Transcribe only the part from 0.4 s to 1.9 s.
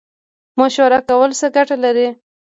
مشوره کول څه ګټه